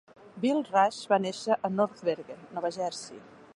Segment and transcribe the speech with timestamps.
[0.45, 3.25] Bill Raisch va néixer a North Bergen, Nova Jersey.